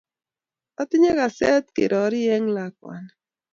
[0.81, 3.13] Otinye Kaset kerori eng lakwani